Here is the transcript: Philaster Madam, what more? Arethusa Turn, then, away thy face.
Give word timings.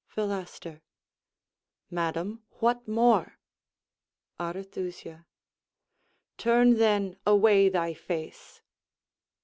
Philaster 0.07 0.81
Madam, 1.91 2.43
what 2.57 2.87
more? 2.87 3.37
Arethusa 4.39 5.27
Turn, 6.39 6.77
then, 6.77 7.17
away 7.27 7.69
thy 7.69 7.93
face. 7.93 8.63